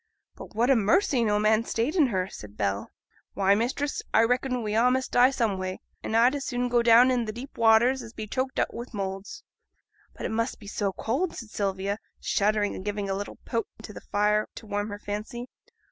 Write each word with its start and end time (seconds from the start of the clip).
'But 0.33 0.55
what 0.55 0.71
a 0.71 0.75
mercy 0.75 1.23
no 1.23 1.37
man 1.37 1.63
stayed 1.63 1.95
in 1.95 2.07
her,' 2.07 2.27
said 2.27 2.57
Bell. 2.57 2.89
'Why, 3.35 3.53
mistress, 3.53 4.01
I 4.11 4.23
reckon 4.23 4.63
we 4.63 4.73
a' 4.73 4.89
must 4.89 5.11
die 5.11 5.29
some 5.29 5.59
way; 5.59 5.79
and 6.01 6.17
I'd 6.17 6.33
as 6.33 6.43
soon 6.43 6.69
go 6.69 6.81
down 6.81 7.11
into 7.11 7.27
the 7.27 7.31
deep 7.31 7.55
waters 7.55 8.01
as 8.01 8.11
be 8.11 8.25
choked 8.25 8.59
up 8.59 8.73
wi' 8.73 8.85
moulds.' 8.93 9.43
'But 10.17 10.25
it 10.25 10.29
must 10.31 10.59
be 10.59 10.65
so 10.65 10.91
cold,' 10.91 11.35
said 11.35 11.51
Sylvia, 11.51 11.99
shuddering 12.19 12.73
and 12.73 12.83
giving 12.83 13.11
a 13.11 13.15
little 13.15 13.37
poke 13.45 13.67
to 13.83 13.93
the 13.93 14.01
fire 14.01 14.47
to 14.55 14.65
warm 14.65 14.89
her 14.89 14.97
fancy. 14.97 15.45